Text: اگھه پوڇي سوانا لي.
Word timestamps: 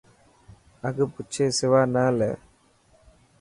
اگھه 0.87 1.05
پوڇي 1.13 1.45
سوانا 1.59 2.05
لي. 2.17 2.31